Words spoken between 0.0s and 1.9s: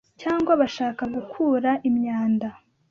cyangwa bashaka gukura